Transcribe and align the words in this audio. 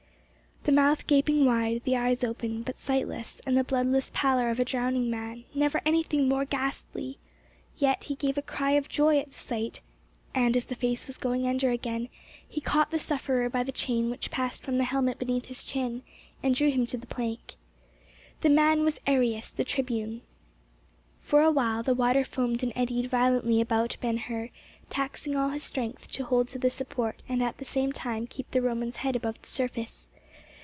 The 0.63 0.71
mouth 0.71 1.07
gaping 1.07 1.43
wide; 1.43 1.85
the 1.85 1.95
eyes 1.97 2.23
open, 2.23 2.61
but 2.61 2.75
sightless, 2.75 3.41
and 3.47 3.57
the 3.57 3.63
bloodless 3.63 4.11
pallor 4.13 4.51
of 4.51 4.59
a 4.59 4.63
drowning 4.63 5.09
man—never 5.09 5.81
anything 5.87 6.29
more 6.29 6.45
ghastly! 6.45 7.17
Yet 7.79 8.03
he 8.03 8.13
gave 8.15 8.37
a 8.37 8.43
cry 8.43 8.73
of 8.73 8.87
joy 8.87 9.17
at 9.17 9.31
the 9.31 9.39
sight, 9.39 9.81
and 10.35 10.55
as 10.55 10.65
the 10.67 10.75
face 10.75 11.07
was 11.07 11.17
going 11.17 11.47
under 11.47 11.71
again, 11.71 12.09
he 12.47 12.61
caught 12.61 12.91
the 12.91 12.99
sufferer 12.99 13.49
by 13.49 13.63
the 13.63 13.71
chain 13.71 14.11
which 14.11 14.29
passed 14.29 14.61
from 14.61 14.77
the 14.77 14.83
helmet 14.83 15.17
beneath 15.17 15.47
the 15.47 15.55
chin, 15.55 16.03
and 16.43 16.53
drew 16.53 16.69
him 16.69 16.85
to 16.85 16.97
the 16.97 17.07
plank. 17.07 17.55
The 18.41 18.49
man 18.49 18.83
was 18.83 18.99
Arrius, 19.07 19.51
the 19.51 19.63
tribune. 19.63 20.21
For 21.21 21.41
a 21.41 21.49
while 21.51 21.81
the 21.81 21.95
water 21.95 22.23
foamed 22.23 22.61
and 22.61 22.71
eddied 22.75 23.07
violently 23.07 23.61
about 23.61 23.97
Ben 23.99 24.17
Hur, 24.17 24.49
taxing 24.91 25.35
all 25.35 25.49
his 25.49 25.63
strength 25.63 26.11
to 26.11 26.23
hold 26.23 26.49
to 26.49 26.59
the 26.59 26.69
support 26.69 27.23
and 27.27 27.41
at 27.41 27.57
the 27.57 27.65
same 27.65 27.91
time 27.91 28.27
keep 28.27 28.51
the 28.51 28.61
Roman's 28.61 28.97
head 28.97 29.15
above 29.15 29.41
the 29.41 29.47
surface. 29.49 30.11